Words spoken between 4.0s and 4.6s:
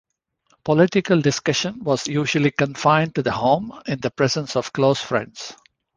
presence